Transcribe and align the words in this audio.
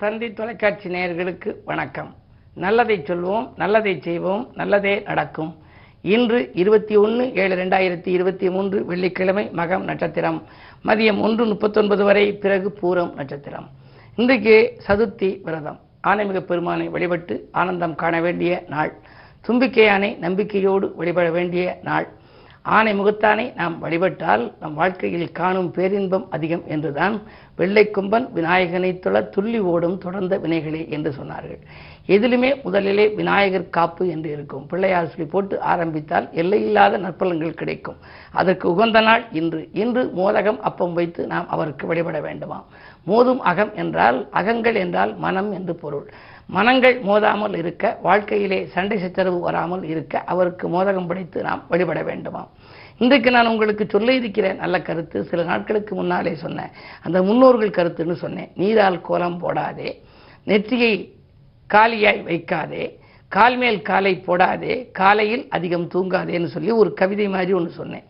தந்தி 0.00 0.32
தொலைக்காட்சி 0.32 0.88
நேயர்களுக்கு 0.88 1.54
வணக்கம். 1.64 2.14
நல்லதை 2.54 2.98
சொல்வோம் 2.98 3.52
நல்லதை 3.56 4.00
செய்வோம் 4.00 4.50
நல்லதே 4.54 5.02
நடக்கும். 5.04 5.56
இன்று 6.02 6.50
இருபத்தி 6.54 6.96
ஒன்று 6.96 7.34
ஏழு 7.34 7.56
ரெண்டாயிரத்தி 7.56 8.06
இருபத்தி 8.06 8.50
மூன்று 8.50 8.84
வெள்ளிக்கிழமை 8.84 9.48
மகம் 9.48 9.80
நட்சத்திரம். 9.80 10.42
மதியம் 10.84 11.20
ஒன்று 11.20 11.46
முப்பத்தொன்பது 11.46 12.04
வரை 12.04 12.32
பிறகு 12.32 12.76
பூரம் 12.82 13.14
நட்சத்திரம். 13.14 13.68
இன்றைக்கு 14.16 14.80
சதுர்த்தி 14.88 15.42
விரதம். 15.42 15.80
ஆனைமிக 16.06 16.40
பெருமானை 16.40 16.88
வழிபட்டு 16.88 17.48
ஆனந்தம் 17.52 17.94
காண 17.94 18.20
வேண்டிய 18.20 18.64
நாள். 18.68 18.92
தும்பிக்கையானை 19.48 20.18
நம்பிக்கையோடு 20.18 20.94
வழிபட 20.94 21.30
வேண்டிய 21.30 21.78
நாள். 21.82 22.08
ஆனை 22.62 23.00
முகத்தானை 23.00 23.54
நாம் 23.54 23.78
வழிபட்டால் 23.78 24.52
நம் 24.60 24.74
வாழ்க்கையில் 24.74 25.32
காணும் 25.32 25.70
பேரின்பம் 25.70 26.26
அதிகம் 26.30 26.62
என்றுதான் 26.66 27.22
வெள்ளைக்கும்பன் 27.58 28.26
விநாயகனை 28.34 28.98
தொழ 28.98 29.22
துள்ளி 29.22 29.60
ஓடும் 29.60 29.98
தொடர்ந்த 29.98 30.38
வினைகளே 30.38 30.88
என்று 30.88 31.10
சொன்னார்கள். 31.10 31.60
எதிலுமே 32.06 32.62
முதலிலே 32.62 33.08
விநாயகர் 33.08 33.70
காப்பு 33.70 34.08
என்று 34.08 34.30
இருக்கும். 34.30 34.66
பிள்ளையார் 34.66 35.08
சொல்லி 35.08 35.24
போட்டு 35.24 35.60
ஆரம்பித்தால் 35.60 36.28
எல்லையில்லாத 36.32 36.98
நற்பலன்கள் 36.98 37.58
கிடைக்கும். 37.60 37.96
அதற்கு 38.32 38.70
உகந்த 38.70 39.00
நாள் 39.00 39.24
இன்று. 39.32 39.68
இன்று 39.72 40.04
மோதகம் 40.14 40.60
அப்பம் 40.60 40.92
வைத்து 40.92 41.26
நாம் 41.26 41.48
அவருக்கு 41.48 41.86
வழிபட 41.86 42.20
வேண்டுமாம். 42.20 42.66
மோதும் 43.06 43.38
அகம் 43.38 43.74
என்றால் 43.74 44.28
அகங்கள் 44.32 44.74
என்றால் 44.74 45.16
மனம் 45.16 45.52
என்று 45.52 45.74
பொருள். 45.74 46.08
மனங்கள் 46.50 47.02
மோதாமல் 47.02 47.56
இருக்க 47.56 47.98
வாழ்க்கையிலே 48.02 48.66
சண்டை 48.66 48.98
சச்சரவு 48.98 49.40
வராமல் 49.40 49.82
இருக்க 49.82 50.20
அவருக்கு 50.20 50.68
மோதகம் 50.68 51.06
படைத்து 51.06 51.42
நாம் 51.42 51.64
வழிபட 51.68 52.02
வேண்டுமா? 52.02 52.48
இன்றைக்கு 52.98 53.30
நான் 53.30 53.46
உங்களுக்கு 53.46 53.86
சொல்ல 53.88 54.12
இருக்கிற 54.12 54.52
நல்ல 54.52 54.82
கருத்து. 54.82 55.24
சில 55.24 55.42
நாட்களுக்கு 55.42 55.94
முன்னாலே 55.94 56.34
சொன்னேன். 56.34 56.70
அந்த 57.02 57.22
முன்னோர்கள் 57.22 57.70
கருத்துன்னு 57.70 58.12
சொன்னேன். 58.12 58.50
நீரால் 58.54 59.00
கோலம் 59.00 59.40
போடாதே. 59.42 59.94
நெற்றியை 60.44 61.14
காலியாய் 61.74 62.24
வைக்காதே. 62.24 62.96
கால் 63.28 63.56
மேல் 63.56 63.82
காலை 63.82 64.22
போடாதே. 64.26 64.90
காலையில் 64.92 65.48
அதிகம் 65.48 65.88
தூங்காதேன்னு 65.94 66.46
சொல்லி 66.46 66.70
ஒரு 66.70 66.94
கவிதை 66.94 67.28
மாதிரி 67.28 67.52
ஒன்று 67.52 67.70
சொன்னேன். 67.70 68.04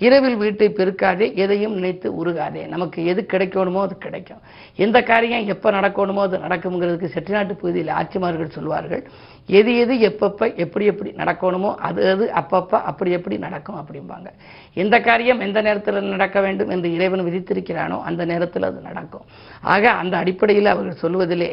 இரவில் 0.00 0.36
வீட்டை 0.36 0.68
பெருக்காதே 0.68 1.26
எதையும் 1.34 1.74
நினைத்து 1.74 2.08
உருகாதே. 2.24 2.66
நமக்கு 2.66 3.04
எது 3.04 3.26
கிடைக்கணுமோ 3.32 3.80
அது 3.80 3.98
கிடைக்கும். 3.98 4.40
எந்த 4.76 5.02
காரியம் 5.02 5.46
எப்போ 5.46 5.70
நடக்கணுமோ 5.70 6.22
அது 6.26 6.38
நடக்குங்கிறதுக்கு 6.38 7.14
செட்டிநாட்டு 7.14 7.54
பகுதியில் 7.60 7.92
ஆட்சிமார்கள் 8.00 8.56
சொல்வார்கள் 8.56 9.04
எது 9.48 9.70
எது 9.76 9.94
எப்பப்போ 10.08 10.44
எப்படி 10.56 10.84
எப்படி 10.86 11.10
நடக்கணுமோ 11.10 11.74
அது 11.74 12.10
அது 12.10 12.24
அப்பப்போ 12.40 12.76
அப்படி 12.90 13.10
எப்படி 13.10 13.36
நடக்கும் 13.38 13.78
அப்படிம்பாங்க. 13.80 14.28
எந்த 14.74 15.00
காரியம் 15.00 15.40
எந்த 15.40 15.62
நேரத்தில் 15.62 16.12
நடக்க 16.12 16.40
வேண்டும் 16.40 16.68
என்று 16.68 16.88
இறைவன் 16.92 17.24
விதித்திருக்கிறானோ 17.26 17.98
அந்த 18.02 18.24
நேரத்தில் 18.24 18.62
அது 18.62 18.80
நடக்கும். 18.80 19.26
ஆக 19.60 19.90
அந்த 19.90 20.16
அடிப்படையில் 20.16 20.66
அவர்கள் 20.66 21.02
சொல்வதிலே 21.02 21.50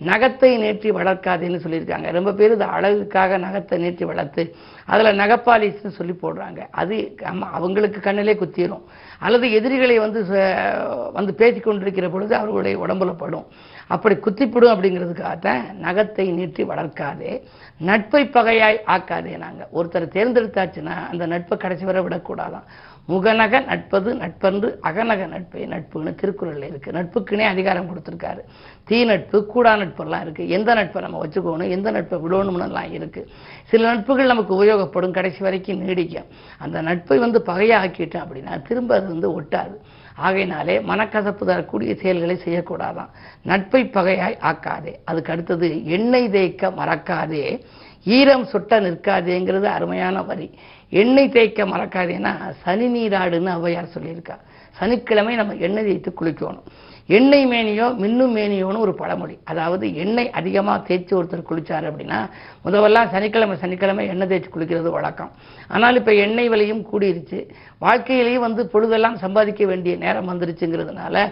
நகத்தை 0.00 0.52
நேற்றி 0.64 0.90
வளர்க்காதேன்னு 0.98 1.62
சொல்லியிருக்காங்க. 1.64 2.10
ரொம்ப 2.12 2.32
பேர் 2.32 2.54
இது 2.56 2.64
அழகுக்காக 2.64 3.38
நகத்தை 3.38 3.78
நேற்றி 3.84 4.04
வளர்த்து 4.04 4.44
அதில் 4.86 5.18
நகப்பாலிஸ்ன்னு 5.22 5.98
சொல்லி 5.98 6.14
போடுறாங்க. 6.22 6.60
அது 6.70 7.16
ஆமா, 7.22 7.46
அவங்களுக்கு 7.50 8.00
கண்ணிலே 8.00 8.34
குத்திரும். 8.34 8.84
அல்லது 9.22 9.52
எதிரிகளை 9.52 9.98
வந்து 9.98 10.22
ச- 10.22 11.12
வந்து 11.12 11.34
பேசி 11.34 11.60
கொண்டிருக்கிற 11.60 12.08
பொழுது 12.08 12.34
அவர்களுடைய 12.34 12.78
உடம்புல 12.78 13.14
படும். 13.16 13.46
அப்படி 13.86 14.14
குத்திப்பிடும் 14.14 14.74
அப்படிங்கிறதுக்காகத்தான் 14.74 15.60
நகத்தை 15.82 16.32
நீட்டி 16.32 16.64
வளர்க்காதே 16.64 17.42
நட்பை 17.78 18.24
பகையாய் 18.24 18.80
ஆக்காதே 18.86 19.36
நாங்கள் 19.36 19.66
ஒருத்தர் 19.74 20.14
தேர்ந்தெடுத்தாச்சுன்னா 20.14 21.10
அந்த 21.10 21.26
நட்பை 21.26 21.58
கடைசி 21.58 21.84
வரை 21.84 22.02
விடக்கூடாதான். 22.02 22.66
முகநக 23.08 23.64
நட்பது 23.64 24.14
நட்பன்று 24.14 24.76
அகநக 24.82 25.26
நட்பை 25.26 25.66
நட்புன்னு 25.66 26.14
திருக்குறளில் 26.14 26.66
இருக்கு. 26.66 26.90
நட்புக்குனே 26.90 27.40
அதிகாரம் 27.40 27.88
கொடுத்துருக்காரு. 27.88 28.40
தீ 28.84 29.04
நட்பு 29.04 29.46
கூடா 29.46 29.74
நட்பெல்லாம் 29.74 30.20
இருக்கு. 30.20 30.48
எந்த 30.48 30.74
நட்பை 30.74 31.02
நம்ம 31.02 31.26
வச்சுக்கணும்? 31.26 31.68
எந்த 31.68 31.90
நட்பை 31.90 32.18
விடணும்னுலாம் 32.18 32.92
இருக்கு. 32.92 33.28
சில 33.64 33.94
நட்புகள் 33.94 34.26
நமக்கு 34.26 34.64
உபயோகப்படும். 34.64 35.10
கடைசி 35.10 35.38
வரைக்கும் 35.38 35.88
நீடிக்கும். 35.88 36.26
அந்த 36.58 36.82
நட்பை 36.82 37.18
வந்து 37.18 37.42
பகையாக்கிட்டோம் 37.46 38.22
அப்படின்னா 38.24 38.62
திரும்ப 38.62 38.94
அது 38.94 39.06
வந்து 39.06 39.42
ஒட்டாது. 39.42 39.74
ஆகையினாலே 40.16 40.78
மனக்கசப்பு 40.78 41.44
தரக்கூடிய 41.44 41.94
செயல்களை 41.94 42.40
செய்யக்கூடாதான். 42.44 43.08
நட்பை 43.42 43.84
பகையாய் 43.84 44.38
ஆக்காதே. 44.40 44.94
அதுக்கு 45.04 45.32
அடுத்தது 45.32 45.84
எண்ணெய் 45.84 46.30
தேய்க்க 46.30 46.70
மறக்காதே. 46.70 47.60
ஈரம் 48.04 48.46
சுட்ட 48.46 48.80
நிற்காதேங்கிறது 48.80 49.64
அருமையான 49.64 50.22
வரி. 50.22 50.50
எண்ணெய் 50.90 51.28
தேய்க்க 51.28 51.64
மறக்காதேன்னா 51.64 52.32
சனி 52.62 52.86
நீராடுன்னு 52.86 53.54
ஔவையார் 53.58 53.94
சொல்லியிருக்கா 53.94 54.36
சனிக்கிழமை 54.78 55.34
நம்ம 55.36 55.54
எண்ணெய் 55.54 55.84
தேய்த்து 55.84 56.14
குளிக்கணும். 56.20 56.66
எண்ணெய் 57.08 57.46
மேனியோ 57.52 57.86
மின்னும் 58.02 58.34
மேனியோன்னு 58.38 58.82
ஒரு 58.84 58.92
பழமொழி. 59.00 59.34
அதாவது 59.50 59.86
எண்ணெய் 60.02 60.30
அதிகமாக 60.38 60.84
தேய்ச்சி 60.88 61.12
ஒருத்தர் 61.18 61.48
குளிச்சாரு 61.48 61.86
அப்படின்னா 61.90 62.18
முதவெல்லாம் 62.66 63.10
சனிக்கிழமை 63.14 63.56
சனிக்கிழமை 63.62 64.04
எண்ணெய் 64.12 64.30
தேய்ச்சி 64.32 64.50
குளிக்கிறது 64.54 64.90
வழக்கம். 64.96 65.32
ஆனால் 65.74 65.98
இப்போ 66.00 66.14
எண்ணெய் 66.24 66.50
விலையும் 66.52 66.84
கூடிருச்சு. 66.90 67.40
வாழ்க்கையிலையும் 67.86 68.46
வந்து 68.46 68.64
பொழுதெல்லாம் 68.74 69.16
சம்பாதிக்க 69.24 69.64
வேண்டிய 69.72 69.94
நேரம் 70.04 70.30
வந்துருச்சுங்கிறதுனால 70.32 71.24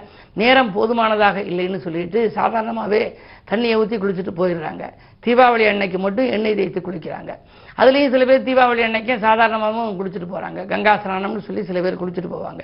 நேரம் 0.43 0.73
போதுமானதாக 0.77 1.39
இல்லைன்னு 1.51 1.81
சொல்லிட்டு 1.87 2.21
சாதாரணமாகவே 2.39 3.03
தண்ணியை 3.51 3.77
ஊற்றி 3.79 3.97
குளிச்சுட்டு 4.03 4.35
போயிடுறாங்க. 4.41 4.85
தீபாவளி 5.25 5.65
அன்னைக்கு 5.71 5.99
மட்டும் 6.05 6.29
எண்ணெய் 6.35 6.59
தேய்த்து 6.59 6.81
குளிக்கிறாங்க. 6.87 7.33
அதுலேயும் 7.81 8.13
சில 8.15 8.25
பேர் 8.29 8.47
தீபாவளி 8.47 8.83
அன்னைக்கும் 8.87 9.25
சாதாரணமாகவும் 9.25 9.97
குளிச்சுட்டு 9.99 10.29
போகிறாங்க 10.33 10.61
கங்கா 10.71 10.95
ஸ்நானம்னு 11.03 11.47
சொல்லி 11.49 11.63
சில 11.71 11.81
பேர் 11.85 12.01
குளிச்சுட்டு 12.01 12.31
போவாங்க. 12.35 12.63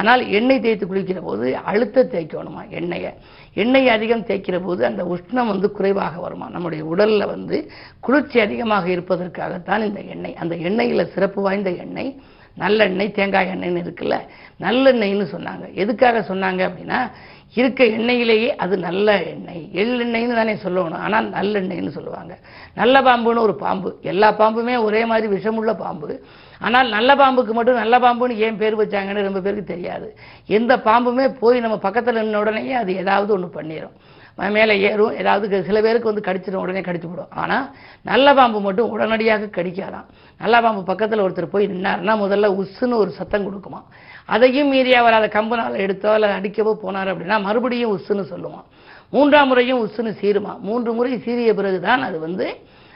ஆனால் 0.00 0.22
எண்ணெய் 0.38 0.62
தேய்த்து 0.64 0.90
குளிக்கிற 0.90 1.20
போது 1.28 1.46
அழுத்த 1.70 2.04
தேய்க்கணுமா 2.42 2.68
எண்ணெயை. 2.68 3.12
எண்ணெய் 3.54 3.88
அதிகம் 3.88 4.26
தேய்க்கிற 4.26 4.62
போது 4.64 4.84
அந்த 4.84 5.04
உஷ்ணம் 5.04 5.46
வந்து 5.46 5.70
குறைவாக 5.70 6.20
வருமா? 6.20 6.48
நம்முடைய 6.48 6.84
உடலில் 6.84 7.26
வந்து 7.26 7.70
குளிர்ச்சி 8.00 8.40
அதிகமாக 8.40 8.88
இருப்பதற்காகத்தான் 8.88 9.84
இந்த 9.84 10.00
எண்ணெய். 10.00 10.34
அந்த 10.34 10.56
எண்ணெயில் 10.56 11.04
சிறப்பு 11.04 11.42
வாய்ந்த 11.42 11.70
எண்ணெய். 11.70 12.22
நல்லெண்ணெய் 12.58 13.12
தேங்காய் 13.12 13.52
எண்ணெய்னு 13.54 13.82
இருக்குல்ல 13.84 14.16
நல்லெண்ணெய்னு 14.60 15.26
சொன்னாங்க. 15.34 15.74
எதுக்காக 15.74 16.20
சொன்னாங்க 16.28 16.60
அப்படின்னா 16.68 17.10
இருக்க 17.54 17.84
எண்ணெயிலேயே 17.84 18.56
அது 18.56 18.78
நல்ல 18.78 19.22
எண்ணெய். 19.22 19.64
எள்ளெண்ணெய்னு 19.72 20.34
தானே 20.34 20.54
சொல்லணும் 20.54 21.02
ஆனால் 21.06 21.30
நல்லெண்ணெய்னு 21.30 21.88
சொல்லுவாங்க. 21.88 22.38
நல்ல 22.74 23.00
பாம்புன்னு 23.00 23.44
ஒரு 23.48 23.54
பாம்பு. 23.54 23.98
எல்லா 24.02 24.32
பாம்புமே 24.32 24.82
ஒரே 24.82 25.04
மாதிரி 25.04 25.34
விஷமுள்ள 25.34 25.74
பாம்பு. 25.76 26.24
ஆனால் 26.60 26.88
நல்ல 26.88 27.14
பாம்புக்கு 27.14 27.52
மட்டும் 27.52 27.74
நல்ல 27.74 27.98
பாம்புன்னு 27.98 28.36
ஏன் 28.36 28.56
பேர் 28.56 28.80
வச்சாங்கன்னு 28.80 29.22
ரொம்ப 29.22 29.40
பேருக்கு 29.40 29.74
தெரியாது. 29.74 30.16
எந்த 30.46 30.76
பாம்புமே 30.76 31.36
போய் 31.38 31.60
நம்ம 31.60 31.76
பக்கத்தில் 31.76 32.14
நின்ன 32.14 32.36
உடனேயே 32.36 32.72
அது 32.72 32.96
ஏதாவது 32.96 33.32
ஒன்று 33.32 33.48
பண்ணிடும் 33.48 33.96
மேலே 34.36 34.74
ஏறும். 34.90 35.16
ஏதாவது 35.20 35.64
சில 35.64 35.80
பேருக்கு 35.80 36.10
வந்து 36.10 36.26
கடிச்சிடும் 36.28 36.62
உடனே 36.64 36.80
கடிச்சு 36.80 37.08
விடும் 37.10 37.32
ஆனால் 37.42 37.66
நல்ல 38.02 38.34
பாம்பு 38.34 38.60
மட்டும் 38.60 38.90
உடனடியாக 38.90 39.50
கடிக்காதாம் 39.56 40.06
நல்ல 40.40 40.60
பாம்பு 40.60 40.82
பக்கத்தில் 40.82 41.24
ஒருத்தர் 41.24 41.54
போய் 41.54 41.70
நின்னார்னா 41.72 42.14
முதல்ல 42.24 42.50
உஸ்ஸுன்னு 42.60 43.00
ஒரு 43.02 43.10
சத்தம் 43.10 43.46
கொடுக்குமா. 43.48 43.80
அதையும் 44.24 44.68
மீறி 44.68 44.94
அவர் 44.94 45.18
அதை 45.18 45.28
கம்புனால் 45.28 45.82
எடுத்தோ 45.84 46.14
இல்லை 46.14 46.30
அடிக்கவோ 46.30 46.72
போனார் 46.84 47.10
அப்படின்னா 47.12 47.38
மறுபடியும் 47.40 47.92
உஸ்ஸுன்னு 47.96 48.24
சொல்லுவான் 48.32 48.66
மூன்றாம் 49.10 49.48
முறையும் 49.48 49.80
உஸ்ஸுன்னு 49.86 50.12
சீருமா. 50.22 50.52
மூன்று 50.60 50.92
முறை 50.92 51.18
பிறகு 51.18 51.54
பிறகுதான் 51.54 52.02
அது 52.02 52.18
வந்து 52.18 52.46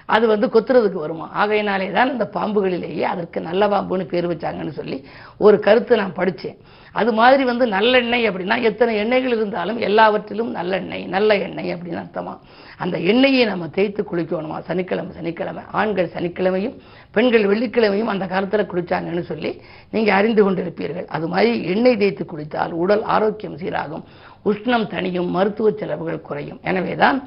அது 0.07 0.25
வந்து 0.27 0.47
கொத்துறதுக்கு 0.47 0.99
வருமா? 1.05 1.27
ஆகையினாலே 1.35 1.93
தான் 1.93 2.13
இந்த 2.13 2.31
பாம்புகளிலேயே 2.35 3.05
அதற்கு 3.13 3.39
நல்ல 3.41 3.67
பாம்புன்னு 3.67 4.05
பேர் 4.13 4.31
வச்சாங்கன்னு 4.33 4.75
சொல்லி 4.81 4.99
ஒரு 5.39 5.59
கருத்து 5.59 5.97
நான் 5.97 6.19
படித்தேன் 6.21 6.59
அது 6.93 7.13
மாதிரி 7.13 7.43
வந்து 7.45 7.65
நல்லெண்ணெய் 7.67 8.29
அப்படின்னா 8.29 8.57
எத்தனை 8.63 8.93
எண்ணெய்கள் 9.03 9.35
இருந்தாலும் 9.39 9.79
எல்லாவற்றிலும் 9.79 10.53
நல்லெண்ணெய் 10.55 11.05
நல்ல 11.07 11.37
எண்ணெய் 11.37 11.75
அப்படின்னு 11.75 12.03
அர்த்தமா? 12.05 12.35
அந்த 12.79 12.97
எண்ணெயை 12.99 13.45
நம்ம 13.45 13.69
தேய்த்து 13.69 14.03
குளிக்கணுமா? 14.03 14.59
சனிக்கிழமை 14.61 15.13
சனிக்கிழமை. 15.17 15.63
ஆண்கள் 15.71 16.13
சனிக்கிழமையும் 16.15 16.77
பெண்கள் 17.11 17.47
வெள்ளிக்கிழமையும் 17.47 18.11
அந்த 18.13 18.27
காலத்தில் 18.27 18.71
குளித்தாங்கன்னு 18.73 19.25
சொல்லி 19.33 19.61
நீங்கள் 19.91 20.15
அறிந்து 20.15 20.51
கொண்டிருப்பீர்கள். 20.51 21.07
அது 21.07 21.29
மாதிரி 21.29 21.65
எண்ணெய் 21.65 21.97
தேய்த்து 21.97 22.25
குளித்தால் 22.25 22.71
உடல் 22.71 23.03
ஆரோக்கியம் 23.03 23.59
சீராகும். 23.59 24.05
உஷ்ணம் 24.51 24.87
தணியும் 24.95 25.31
மருத்துவ 25.37 25.71
செலவுகள் 25.81 26.27
குறையும். 26.29 26.61
எனவேதான் 26.71 27.19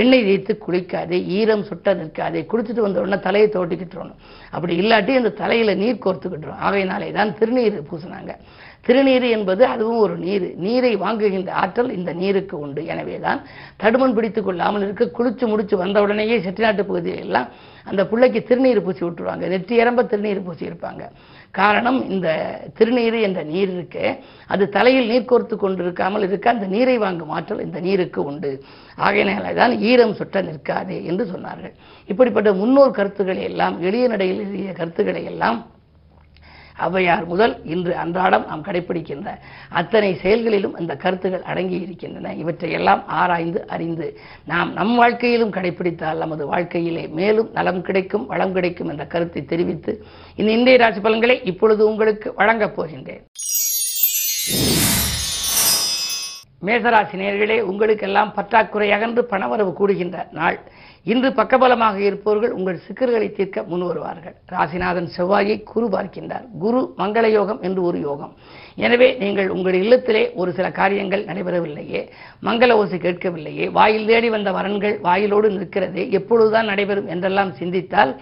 எண்ணெய் 0.00 0.24
தேய்த்து 0.28 0.52
குளிக்காதே 0.66 1.18
ஈரம் 1.38 1.64
சுட்ட 1.68 1.94
நிற்காதே 2.00 2.40
குளிச்சுட்டு 2.50 2.86
வந்த 2.86 3.02
உடனே 3.04 3.18
தலையை 3.26 3.48
தோட்டிக்கிட்டுறணும் 3.56 4.20
அப்படி 4.54 4.74
இல்லாட்டி 4.82 5.12
அந்த 5.20 5.34
தலையில 5.42 5.74
நீர் 5.82 6.04
கோர்த்துக்கிட்டுரும். 6.04 6.62
ஆகையினாலே 6.66 7.10
தான் 7.18 7.34
திருநீர் 7.40 7.76
பூசினாங்க. 7.90 8.32
திருநீர் 8.86 9.26
என்பது 9.36 9.62
அதுவும் 9.66 9.98
ஒரு 9.98 10.16
நீர். 10.16 10.44
நீரை 10.64 10.96
வாங்குகின்ற 10.96 11.50
ஆற்றல் 11.62 11.90
இந்த 11.98 12.12
நீருக்கு 12.12 12.58
உண்டு. 12.58 12.86
எனவேதான் 12.86 13.40
தடுமன் 13.82 14.14
பிடித்து 14.18 14.42
கொள்ளாமல் 14.42 14.82
இருக்க 14.82 15.04
குளிச்சு 15.18 15.46
முடிச்சு 15.52 15.76
வந்தவுடனேயே 15.76 16.36
செட்டிநாட்டு 16.46 16.84
பகுதியில் 16.90 17.24
எல்லாம் 17.24 17.48
அந்த 17.90 18.02
பிள்ளைக்கு 18.10 18.40
திருநீர் 18.48 18.84
பூசி 18.86 19.02
விட்டுருவாங்க. 19.04 19.44
நெற்றியரம்ப 19.54 20.04
திருநீர் 20.12 20.46
பூசி 20.46 20.64
இருப்பாங்க. 20.70 21.02
காரணம் 21.50 21.98
இந்த 22.10 22.28
திருநீர் 22.78 23.18
என்ற 23.20 23.42
நீர் 23.42 23.70
இருக்கு. 23.74 24.06
அது 24.46 24.64
தலையில் 24.68 25.10
நீர் 25.12 25.30
கோர்த்து 25.30 25.56
கொண்டிருக்காமல் 25.56 26.26
இருக்க 26.28 26.50
அந்த 26.50 26.66
நீரை 26.66 26.98
வாங்கும் 26.98 27.32
ஆற்றல் 27.36 27.64
இந்த 27.66 27.80
நீருக்கு 27.80 28.24
உண்டு. 28.24 28.50
ஆகையினால 28.98 29.54
தான் 29.54 29.74
ஈரம் 29.90 30.14
சுட்ட 30.14 30.42
நிற்காதே 30.42 30.98
என்று 31.04 31.26
சொன்னார்கள். 31.32 31.74
இப்படிப்பட்ட 32.08 32.52
முன்னோர் 32.52 32.98
கருத்துக்களை 32.98 33.42
எல்லாம் 33.42 33.76
எளிய 33.80 34.08
நடையில் 34.08 34.42
எழுதிய 34.44 34.72
கருத்துக்களை 34.72 35.24
எல்லாம் 35.24 35.58
ஔவையார் 36.78 37.24
முதல் 37.24 37.54
இன்று 37.64 37.96
அன்றாடம் 37.96 38.46
நாம் 38.46 38.64
கடைபிடிக்கின்ற 38.64 39.28
அத்தனை 39.68 40.14
செயல்களிலும் 40.14 40.76
இந்த 40.78 40.96
கருத்துகள் 40.96 41.42
அடங்கி 41.42 41.80
இருக்கின்றன. 41.80 42.34
இவற்றையெல்லாம் 42.34 43.06
ஆராய்ந்து 43.06 43.66
அறிந்து 43.66 44.18
நாம் 44.44 44.72
நம் 44.72 44.94
வாழ்க்கையிலும் 44.94 45.52
கடைபிடித்தால் 45.52 46.22
நமது 46.24 46.46
வாழ்க்கையிலே 46.46 47.08
மேலும் 47.08 47.50
நலம் 47.52 47.82
கிடைக்கும் 47.82 48.26
வளம் 48.26 48.52
கிடைக்கும் 48.52 48.88
என்ற 48.88 49.06
கருத்தை 49.06 49.44
தெரிவித்து 49.44 50.04
இந்த 50.36 50.52
இந்திய 50.52 50.76
ராசி 50.76 51.00
பலன்களை 51.00 51.40
இப்பொழுது 51.44 51.88
உங்களுக்கு 51.88 52.34
வழங்கப் 52.34 52.80
போகின்றேன். 52.80 53.24
மேசராசி 56.66 57.16
நேர்களே 57.22 57.60
உங்களுக்கெல்லாம் 57.60 58.32
பற்றாக்குறை 58.34 58.92
அகன்று 58.92 59.28
பணவரவு 59.30 59.72
கூடுகின்ற 59.80 60.32
நாள். 60.32 60.58
இன்று 61.12 61.28
பக்கபலமாக 61.38 61.96
இருப்பவர்கள் 62.06 62.54
உங்கள் 62.58 62.78
சிக்கல்களை 62.84 63.26
தீர்க்க 63.36 63.62
முன் 63.72 63.84
வருவார்கள் 63.88 64.34
ராசிநாதன் 64.54 65.08
செவ்வாயை 65.16 65.56
குரு 65.72 65.86
பார்க்கின்றார். 65.94 66.46
குரு 66.62 66.80
மங்கள 67.00 67.26
யோகம் 67.36 67.60
என்று 67.66 67.80
ஒரு 67.88 67.98
யோகம். 68.06 68.32
எனவே 68.86 69.08
நீங்கள் 69.22 69.48
உங்கள் 69.56 69.76
இல்லத்திலே 69.82 70.22
ஒரு 70.40 70.52
சில 70.56 70.66
காரியங்கள் 70.80 71.22
நடைபெறவில்லையே 71.28 72.00
மங்கள 72.48 72.78
ஓசை 72.80 72.98
கேட்கவில்லையே 73.06 73.68
வாயில் 73.78 74.08
தேடி 74.10 74.30
வந்த 74.36 74.52
வரன்கள் 74.58 74.96
வாயிலோடு 75.06 75.50
நிற்கிறதே 75.58 76.04
எப்பொழுதுதான் 76.20 76.70
நடைபெறும் 76.72 77.10
என்றெல்லாம் 77.14 77.54
சிந்தித்தால் 77.60 78.14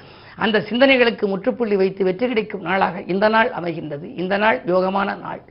அந்த 0.44 0.64
சிந்தனைகளுக்கு 0.68 1.24
முற்றுப்புள்ளி 1.32 1.76
வைத்து 1.82 2.04
வெற்றி 2.10 2.28
கிடைக்கும் 2.28 2.66
நாளாக 2.68 3.02
இந்த 3.14 3.28
நாள் 3.36 3.50
அமைகின்றது. 3.60 4.06
இந்த 4.22 4.36
நாள் 4.44 4.60
யோகமான 4.74 5.16
நாள். 5.26 5.42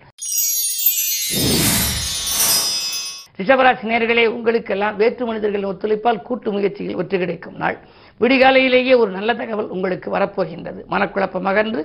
ரிஷபராசி 3.39 3.85
நேர்களே 3.91 4.23
உங்களுக்கெல்லாம் 4.27 4.95
வேற்று 4.95 5.23
மனிதர்கள் 5.25 5.69
ஒத்துழைப்பால் 5.69 6.21
கூட்டு 6.21 6.51
முயற்சியில் 6.51 6.95
வெற்றி 6.95 7.17
கிடைக்கும் 7.17 7.55
நாள். 7.55 7.77
விடிகாலையிலேயே 8.21 8.93
ஒரு 8.97 9.11
நல்ல 9.11 9.33
தகவல் 9.33 9.71
உங்களுக்கு 9.75 10.09
வரப்போகின்றது. 10.17 10.81
மனக்குழப்பம் 10.91 11.49
அகன்று 11.51 11.81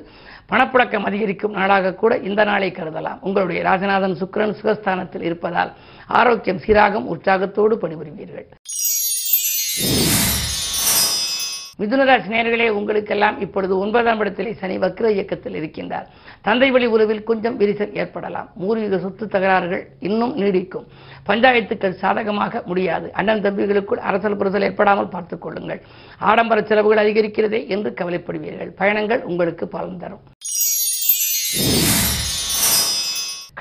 பணப்புழக்கம் 0.51 1.07
அதிகரிக்கும் 1.09 1.57
நாளாக 1.59 1.95
கூட 1.95 2.19
இந்த 2.29 2.45
நாளை 2.45 2.71
கருதலாம். 2.71 3.21
உங்களுடைய 3.21 3.63
ராஜநாதன் 3.71 4.19
சுக்கிரன் 4.21 4.57
சுகஸ்தானத்தில் 4.61 5.27
இருப்பதால் 5.29 5.73
ஆரோக்கியம் 6.21 6.63
சீராகும் 6.67 7.09
உற்சாகத்தோடு 7.15 7.77
பணிபுரிவீர்கள். 7.77 8.49
மிதுனராசி 11.79 12.29
நேர்களே 12.29 12.69
உங்களுக்கெல்லாம் 12.69 13.41
இப்பொழுது 13.41 13.79
ஒன்பதாம் 13.79 14.19
இடத்திலே 14.19 14.53
சனி 14.53 14.79
வக்ர 14.79 15.09
இயக்கத்தில் 15.09 15.55
இருக்கின்றார். 15.55 16.07
தந்தை 16.43 16.71
வழி 16.71 16.87
உறவில் 16.87 17.23
கொஞ்சம் 17.23 17.61
விரிசல் 17.61 17.97
ஏற்படலாம். 17.97 18.49
பூர்வீக 18.59 18.99
சொத்து 18.99 19.27
தகராறுகள் 19.27 19.85
இன்னும் 20.01 20.37
நீடிக்கும். 20.37 20.87
பஞ்சாயத்துக்கள் 21.27 21.95
சாதகமாக 21.95 22.63
முடியாது. 22.67 23.13
அண்ணன் 23.13 23.43
தம்பிகளுக்குள் 23.43 24.03
அரசல் 24.09 24.37
புரசல் 24.37 24.63
ஏற்படாமல் 24.63 25.09
பார்த்துக் 25.09 25.43
கொள்ளுங்கள். 25.43 25.83
ஆடம்பர 26.19 26.63
செலவுகள் 26.63 27.05
அதிகரிக்கிறதே 27.05 27.69
என்று 27.69 27.91
கவலைப்படுவீர்கள். 27.91 28.71
பயணங்கள் 28.77 29.23
உங்களுக்கு 29.23 29.69
பலன் 29.69 29.99
தரும். 29.99 30.21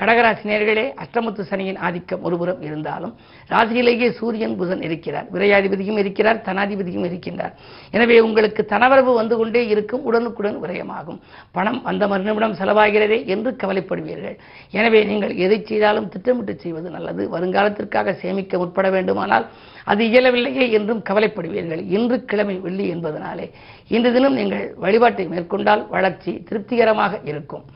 கடகராசி 0.00 0.44
நேர்களே 0.48 0.84
அஷ்டமத்து 1.02 1.42
சனியின் 1.50 1.78
ஆதிக்கம் 1.86 2.24
ஒருபுறம் 2.26 2.60
இருந்தாலும் 2.66 3.12
ராசியிலேயே 3.52 4.08
சூரியன் 4.18 4.54
புதன் 4.60 4.82
இருக்கிறார். 4.86 5.26
விரையாதிபதியும் 5.34 5.98
இருக்கிறார் 6.02 6.42
தனாதிபதியும் 6.48 7.06
இருக்கின்றார். 7.08 7.54
எனவே 7.96 8.16
உங்களுக்கு 8.26 8.64
தனவரவு 8.72 9.12
வந்து 9.20 9.36
கொண்டே 9.40 9.62
இருக்கும் 9.72 10.04
உடனுக்குடன் 10.08 10.58
விரயமாகும். 10.64 11.18
பணம் 11.56 11.80
அந்த 11.90 12.06
மறுநிமிடம் 12.12 12.56
செலவாகிறதே 12.60 13.18
என்று 13.34 13.52
கவலைப்படுவீர்கள். 13.62 14.36
எனவே 14.78 15.00
நீங்கள் 15.10 15.34
எதை 15.46 15.58
செய்தாலும் 15.70 16.08
திட்டமிட்டு 16.14 16.56
செய்வது 16.64 16.90
நல்லது. 16.96 17.24
வருங்காலத்திற்காக 17.34 18.14
சேமிக்க 18.22 18.58
முற்பட 18.62 18.88
வேண்டுமானால் 18.96 19.46
அது 19.92 20.04
இயலவில்லையே 20.10 20.64
என்றும் 20.78 21.02
கவலைப்படுவீர்கள். 21.10 21.82
இன்று 21.96 22.18
கிழமை 22.30 22.56
வெள்ளி 22.66 22.86
என்பதனாலே. 22.94 23.48
இன்று 23.96 24.12
தினம் 24.18 24.38
நீங்கள் 24.40 24.66
வழிபாட்டை 24.84 25.26
மேற்கொண்டால் 25.34 25.84
வளர்ச்சி 25.96 26.34
திருப்திகரமாக 26.48 27.20
இருக்கும். 27.32 27.66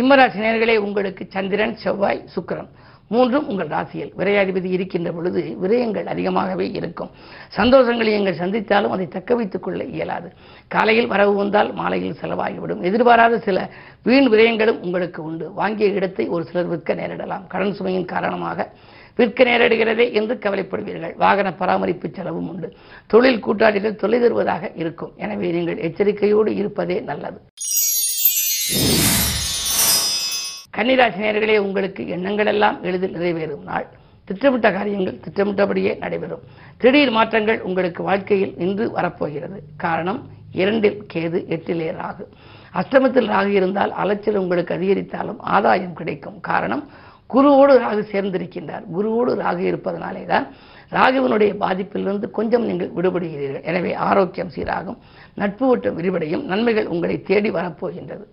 சிம்மராசி 0.00 0.38
நேர்களே 0.42 0.74
உங்களுக்கு 0.84 1.22
சந்திரன் 1.32 1.74
செவ்வாய் 1.80 2.20
சுக்கிரன் 2.34 2.68
மூன்றும் 3.14 3.48
உங்கள் 3.50 3.70
ராசியில். 3.72 4.12
விரையாதிபதி 4.18 4.68
இருக்கின்ற 4.76 5.08
பொழுது 5.16 5.40
விரயங்கள் 5.62 6.06
அதிகமாகவே 6.12 6.66
இருக்கும். 6.78 7.10
சந்தோஷங்களை 7.56 8.10
நீங்கள் 8.16 8.38
சந்தித்தாலும் 8.40 8.94
அதை 8.94 9.06
தக்க 9.16 9.36
வைத்துக் 9.38 9.64
கொள்ள 9.64 9.80
இயலாது. 9.96 10.28
காலையில் 10.74 11.10
வரவு 11.12 11.34
வந்தால் 11.40 11.70
மாலையில் 11.80 12.16
செலவாகிவிடும். 12.22 12.80
எதிர்பாராத 12.90 13.40
சில 13.48 13.66
வீண் 14.08 14.30
விரயங்களும் 14.34 14.80
உங்களுக்கு 14.86 15.20
உண்டு. 15.28 15.48
வாங்கிய 15.60 15.98
இடத்தை 15.98 16.26
ஒரு 16.28 16.46
சிலர் 16.50 16.70
விற்க 16.72 16.94
நேரிடலாம். 16.94 17.44
கடன் 17.54 17.76
சுமையின் 17.80 18.10
காரணமாக 18.14 18.68
விற்க 19.20 19.44
நேரிடுகிறதே 19.50 20.08
என்று 20.20 20.36
கவலைப்படுவீர்கள். 20.46 21.14
வாகன 21.24 21.48
பராமரிப்பு 21.60 22.10
செலவும் 22.18 22.48
உண்டு. 22.52 22.70
தொழில் 23.06 23.44
கூட்டாளிகள் 23.48 24.00
தொலை 24.04 24.20
தருவதாக 24.20 24.72
இருக்கும். 24.82 25.12
எனவே 25.24 25.50
நீங்கள் 25.58 25.82
எச்சரிக்கையோடு 25.88 26.52
இருப்பதே 26.62 26.98
நல்லது. 27.12 27.40
கன்னிராசினியர்களே 30.80 31.54
உங்களுக்கு 31.64 32.02
எண்ணங்கள் 32.14 32.48
எல்லாம் 32.50 32.76
எளிதில் 32.88 33.16
நிறைவேறும். 33.16 33.64
நாள் 33.70 33.86
திட்டமிட்ட 34.28 34.68
காரியங்கள் 34.76 35.18
திட்டமிட்டபடியே 35.24 35.92
நடைபெறும். 36.02 36.44
திடீர் 36.82 37.12
மாற்றங்கள் 37.16 37.58
உங்களுக்கு 37.68 38.02
வாழ்க்கையில் 38.06 38.54
இன்று 38.64 38.84
வரப்போகிறது. 38.96 39.58
காரணம் 39.84 40.20
இரண்டில் 40.60 40.96
கேது 41.12 41.38
எட்டிலே 41.56 41.88
ராகு. 41.98 42.24
அஷ்டமத்தில் 42.80 43.28
ராகு 43.34 43.52
இருந்தால் 43.58 43.92
அலைச்சல் 44.02 44.40
உங்களுக்கு 44.42 44.72
அதிகரித்தாலும் 44.78 45.40
ஆதாயம் 45.56 45.94
கிடைக்கும். 46.00 46.38
காரணம் 46.50 46.84
குருவோடு 47.34 47.76
ராகு 47.84 48.04
சேர்ந்திருக்கின்றார். 48.12 48.86
குருவோடு 48.96 49.34
ராகு 49.44 49.64
இருப்பதனாலே 49.72 50.24
தான் 50.32 50.46
ராகுவினுடைய 50.98 51.52
பாதிப்பிலிருந்து 51.64 52.30
கொஞ்சம் 52.38 52.66
நீங்கள் 52.70 52.94
விடுபடுகிறீர்கள். 52.96 53.66
எனவே 53.72 53.92
ஆரோக்கியம் 54.08 54.54
சீராகும் 54.56 54.98
நட்பு 55.42 55.66
வட்டம் 55.68 55.98
விரிவடையும் 56.00 56.46
நன்மைகள் 56.52 56.90
உங்களை 56.94 57.18
தேடி 57.30 57.52
வரப்போகின்றது. 57.58 58.26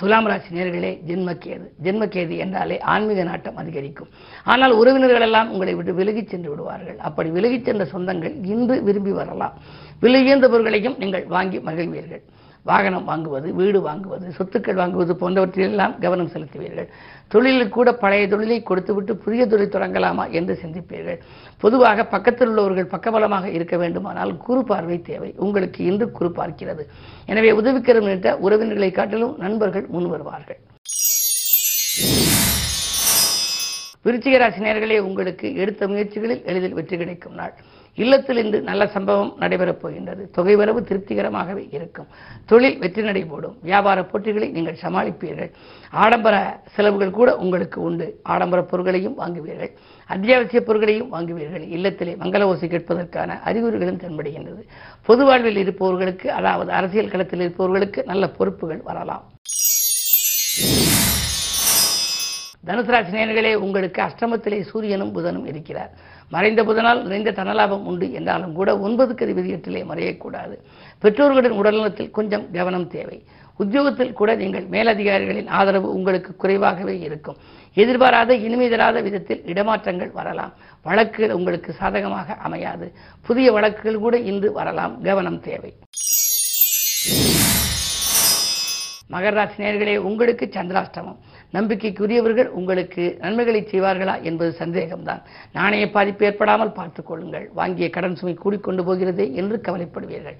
துலாம் 0.00 0.26
ராசி 0.26 0.50
நேர்களே 0.56 0.90
ஜென்மக்கேது 1.08 1.66
ஜென்மக்கேது 1.82 2.36
என்றாலே 2.36 2.76
ஆன்மீக 2.92 3.22
நாட்டம் 3.22 3.56
அதிகரிக்கும். 3.56 4.08
ஆனால் 4.44 4.72
உறவினர்கள் 4.72 5.20
எல்லாம் 5.20 5.50
உங்களை 5.50 5.74
விட்டு 5.74 5.92
விலகிச் 5.94 6.28
சென்று 6.28 6.48
விடுவார்கள். 6.50 6.98
அப்படி 6.98 7.30
விலகிச் 7.30 7.64
சென்ற 7.64 7.84
சொந்தங்கள் 7.84 8.34
இன்று 8.44 8.82
விரும்பி 8.82 9.10
வரலாம். 9.10 9.54
விலகியந்த 10.02 10.48
பொருட்களையும் 10.48 10.96
நீங்கள் 10.98 11.26
வாங்கி 11.26 11.58
மகிழ்வீர்கள். 11.58 12.22
வாகனம் 12.64 13.08
வாங்குவது 13.08 13.48
வீடு 13.60 13.78
வாங்குவது 13.88 14.26
சொத்துக்கள் 14.38 14.78
வாங்குவது 14.80 15.14
போன்றவற்றிலெல்லாம் 15.22 15.94
கவனம் 16.04 16.30
செலுத்துவீர்கள். 16.34 16.88
தொழிலில் 17.28 17.74
கூட 17.76 17.88
பழைய 18.02 18.28
தொழிலை 18.28 18.58
கொடுத்துவிட்டு 18.62 19.16
புதிய 19.24 19.46
தொழில் 19.46 19.74
தொடங்கலாமா 19.74 20.24
என்று 20.30 20.54
சிந்திப்பீர்கள். 20.62 21.18
பொதுவாக 21.60 22.06
பக்கத்தில் 22.14 22.48
உள்ளவர்கள் 22.48 22.92
பக்கபலமாக 22.94 23.50
இருக்க 23.52 23.76
வேண்டுமானால் 23.76 24.36
குறு 24.36 24.64
பார்வை 24.64 24.98
தேவை. 25.10 25.34
உங்களுக்கு 25.36 25.84
இன்று 25.84 26.08
குறு 26.10 26.32
பார்க்கிறது. 26.40 26.84
எனவே 27.26 27.52
உதவிக்கரம் 27.60 28.12
உறவினர்களை 28.46 28.92
காட்டிலும் 28.92 29.36
நண்பர்கள் 29.38 29.86
முன் 29.96 30.08
வருவார்கள் 30.14 30.60
விருச்சிக 34.04 34.38
ராசி 34.38 34.60
நேர்களே 34.60 34.98
உங்களுக்கு 34.98 35.46
எடுத்த 35.56 35.86
முயற்சிகளில் 35.88 36.42
எளிதில் 36.44 36.76
வெற்றி 36.78 36.96
கிடைக்கும் 36.96 37.34
நாள். 37.34 37.54
இல்லத்தில் 37.94 38.36
இன்று 38.36 38.62
நல்ல 38.62 38.86
சம்பவம் 38.86 39.36
நடைபெறப் 39.40 39.80
போகின்றது. 39.82 40.30
தொகை 40.30 40.56
வரவு 40.56 40.80
திருப்திகரமாகவே 40.80 41.62
இருக்கும். 41.76 42.08
தொழில் 42.46 42.78
வெற்றி 42.78 43.02
நடைபோடும் 43.02 43.56
வியாபார 43.62 44.04
போட்டிகளை 44.04 44.48
நீங்கள் 44.48 44.78
சமாளிப்பீர்கள். 44.82 45.50
ஆடம்பர 45.90 46.34
செலவுகள் 46.74 47.10
கூட 47.10 47.36
உங்களுக்கு 47.36 47.80
உண்டு. 47.82 48.20
ஆடம்பர 48.22 48.62
பொருட்களையும் 48.62 49.18
வாங்குவீர்கள். 49.18 49.72
அத்தியாவசிய 50.06 50.60
பொருட்களையும் 50.60 51.12
வாங்குவீர்கள். 51.12 51.64
இல்லத்திலே 51.76 52.14
மங்கள 52.24 52.42
ஓசை 52.42 52.68
கேட்பதற்கான 52.68 53.38
அறிகுறிகளும் 53.40 54.02
தென்படுகின்றது. 54.04 54.62
பொது 55.02 55.24
வாழ்வில் 55.24 55.56
இருப்பவர்களுக்கு 55.56 56.32
அதாவது 56.32 56.72
அரசியல் 56.72 57.12
களத்தில் 57.14 57.40
இருப்பவர்களுக்கு 57.40 58.02
நல்ல 58.04 58.28
பொறுப்புகள் 58.28 58.82
வரலாம். 58.90 59.24
தனுசு 62.66 62.84
ராசி 62.84 63.54
உங்களுக்கு 63.54 64.02
அஷ்டமத்திலே 64.02 64.60
சூரியனும் 64.60 65.14
புதனும் 65.14 65.46
இருக்கிறார். 65.46 65.90
மறைந்த 66.28 66.62
புதனால் 66.62 67.02
நிறைந்த 67.02 67.32
தனலாபம் 67.32 67.82
உண்டு 67.82 68.12
என்றாலும் 68.12 68.52
கூட 68.52 68.74
ஒன்பதுக்கு 68.76 69.24
அதிபதி 69.26 69.50
எட்டிலே 69.50 69.82
மறையக்கூடாது. 69.84 70.56
பெற்றோர்களின் 70.98 71.62
உடல்நலத்தில் 71.62 72.10
கொஞ்சம் 72.10 72.50
கவனம் 72.52 72.88
தேவை. 72.88 73.24
உத்தியோகத்தில் 73.56 74.12
கூட 74.12 74.34
நீங்கள் 74.34 74.66
மேலதிகாரிகளின் 74.66 75.48
ஆதரவு 75.48 75.94
உங்களுக்கு 75.94 76.36
குறைவாகவே 76.36 76.98
இருக்கும். 76.98 77.36
எதிர்பாராத 77.74 78.34
இனிமை 78.34 78.68
தராத 78.68 79.00
விதத்தில் 79.00 79.42
இடமாற்றங்கள் 79.46 80.12
வரலாம். 80.12 80.52
வழக்குகள் 80.82 81.32
உங்களுக்கு 81.32 81.72
சாதகமாக 81.72 82.34
அமையாது. 82.34 82.92
புதிய 83.26 83.52
வழக்குகள் 83.52 83.98
கூட 83.98 84.18
இன்று 84.18 84.52
வரலாம். 84.52 85.02
கவனம் 85.02 85.40
தேவை. 85.40 85.74
மகர 89.10 89.30
ராசி 89.30 89.62
நேயர்களே 89.62 89.96
உங்களுக்கு 89.96 90.48
சந்திராஷ்டமம். 90.52 91.16
நம்பிக்கைக்குரியவர்கள் 91.56 92.48
உங்களுக்கு 92.58 93.04
நன்மைகளை 93.24 93.60
செய்வார்களா 93.72 94.14
என்பது 94.28 94.50
சந்தேகம்தான். 94.60 95.22
நாணய 95.56 95.84
பாதிப்பு 95.96 96.24
ஏற்படாமல் 96.28 96.76
பார்த்துக் 96.78 97.08
கொள்ளுங்கள். 97.08 97.46
வாங்கிய 97.58 97.88
கடன் 97.96 98.18
சுமை 98.20 98.34
கூடிக்கொண்டு 98.44 98.84
போகிறதே 98.88 99.26
என்று 99.40 99.58
கவலைப்படுவீர்கள். 99.66 100.38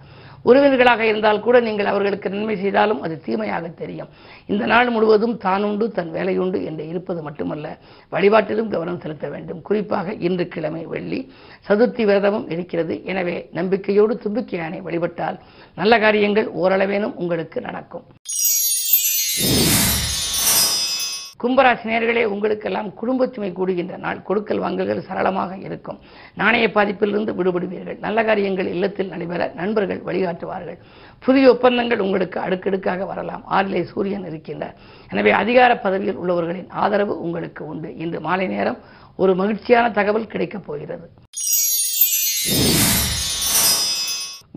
உறவினர்களாக 0.49 1.03
இருந்தால் 1.11 1.43
கூட 1.45 1.57
நீங்கள் 1.67 1.91
அவர்களுக்கு 1.93 2.33
நன்மை 2.33 2.57
செய்தாலும் 2.63 3.03
அது 3.05 3.15
தீமையாக 3.27 3.69
தெரியும். 3.83 4.11
இந்த 4.53 4.65
நாள் 4.73 4.91
முழுவதும் 4.97 5.37
தானுண்டு 5.45 5.87
தன் 5.99 6.11
வேலையுண்டு 6.17 6.59
என்று 6.71 6.87
இருப்பது 6.93 7.21
மட்டுமல்ல 7.23 7.67
வழிபாட்டிலும் 8.13 8.73
கவனம் 8.75 9.01
செலுத்த 9.05 9.29
வேண்டும். 9.35 9.63
குறிப்பாக 9.69 10.17
இன்று 10.29 10.47
கிழமை 10.49 10.83
வெள்ளி 10.95 11.21
சதுர்த்தி 11.69 12.05
விரதமும் 12.11 12.49
இருக்கிறது. 12.57 12.97
எனவே 13.05 13.37
நம்பிக்கையோடு 13.61 14.17
தும்பிக்கையானை 14.25 14.81
வழிபட்டால் 14.89 15.39
நல்ல 15.81 15.99
காரியங்கள் 16.07 16.51
ஓரளவேனும் 16.63 17.17
உங்களுக்கு 17.23 17.61
நடக்கும். 17.61 18.07
கும்பராசி 21.45 21.87
நேர்களே 21.93 22.25
உங்களுக்கெல்லாம் 22.25 22.87
குடும்பத்துமை 23.01 23.49
கூடுகின்ற 23.57 23.97
நாள். 24.05 24.23
கொடுக்கல் 24.23 24.61
வாங்கல்கள் 24.61 25.03
சரளமாக 25.09 25.57
இருக்கும். 25.57 25.99
நாணய 26.41 26.67
பாதிப்பிலிருந்து 26.75 27.33
விடுபடுவீர்கள். 27.39 27.99
நல்ல 27.99 28.25
காரியங்கள் 28.25 28.67
இல்லத்தில் 28.67 29.09
நடைபெற 29.09 29.51
நண்பர்கள் 29.55 30.01
வழிகாட்டுவார்கள். 30.09 30.79
புதிய 31.19 31.51
ஒப்பந்தங்கள் 31.51 31.99
உங்களுக்கு 31.99 32.41
அடுக்கடுக்காக 32.41 33.05
வரலாம். 33.05 33.45
ஆறிலே 33.51 33.83
சூரியன் 33.93 34.25
இருக்கின்றார். 34.31 34.77
எனவே 35.11 35.31
அதிகார 35.31 35.79
பதவியில் 35.79 36.21
உள்ளவர்களின் 36.23 36.71
ஆதரவு 36.71 37.21
உங்களுக்கு 37.21 37.67
உண்டு. 37.67 37.97
இன்று 37.97 38.21
மாலை 38.21 38.47
நேரம் 38.47 38.79
ஒரு 39.17 39.35
மகிழ்ச்சியான 39.35 39.91
தகவல் 39.91 40.27
கிடைக்கப் 40.27 40.67
போகிறது. 40.67 41.09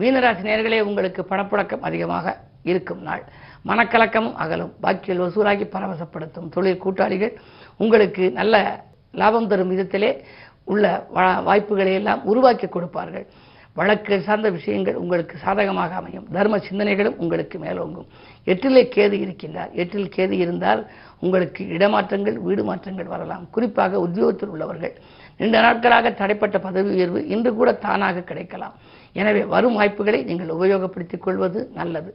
மீனராசி 0.00 0.42
நேர்களே 0.50 0.80
உங்களுக்கு 0.80 1.26
பணப்புழக்கம் 1.30 1.86
அதிகமாக 1.90 2.36
இருக்கும் 2.62 3.02
நாள். 3.02 3.22
மனக்கலக்கமும் 3.66 4.32
அகலும். 4.32 4.72
பாக்கியல் 4.82 5.20
வசூலாகி 5.20 5.64
பரவசப்படுத்தும் 5.64 6.48
தொழில் 6.50 6.78
கூட்டாளிகள் 6.78 7.38
உங்களுக்கு 7.78 8.30
நல்ல 8.30 8.84
லாபம் 9.12 9.48
தரும் 9.48 9.70
விதத்திலே 9.70 10.20
உள்ள 10.64 11.06
வா- 11.14 11.42
வாய்ப்புகளை 11.42 11.94
எல்லாம் 11.94 12.24
உருவாக்கி 12.24 12.66
கொடுப்பார்கள். 12.66 13.26
வழக்கு 13.74 14.20
சார்ந்த 14.20 14.50
விஷயங்கள் 14.50 14.94
உங்களுக்கு 14.94 15.36
சாதகமாக 15.36 15.94
அமையும். 15.94 16.26
தர்ம 16.32 16.58
சிந்தனைகளும் 16.58 17.16
உங்களுக்கு 17.16 17.58
மேலோங்கும். 17.58 18.06
எட்டிலே 18.44 18.84
கேது 18.84 19.14
இருக்கின்றார். 19.14 19.72
எட்டில் 19.72 20.10
கேது 20.16 20.30
இருந்தால் 20.30 20.90
உங்களுக்கு 21.20 21.64
இடமாற்றங்கள் 21.64 22.32
வீடு 22.32 22.64
மாற்றங்கள் 22.64 23.04
வரலாம். 23.04 23.50
குறிப்பாக 23.50 24.00
உத்தியோகத்தில் 24.00 24.48
உள்ளவர்கள். 24.48 24.98
நீண்ட 25.36 25.60
நாட்களாக 25.60 26.10
தடைப்பட்ட 26.10 26.58
பதவி 26.58 26.90
உயர்வு 26.90 27.26
இன்று 27.26 27.54
கூட 27.54 27.72
தானாக 27.72 28.20
கிடைக்கலாம். 28.20 28.72
எனவே 29.12 29.44
வரும் 29.44 29.74
வாய்ப்புகளை 29.74 30.22
நீங்கள் 30.22 30.48
உபயோகப்படுத்திக் 30.48 31.18
கொள்வது 31.18 31.70
நல்லது. 31.74 32.14